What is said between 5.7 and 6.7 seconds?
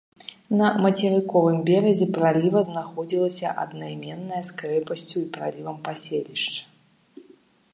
паселішча.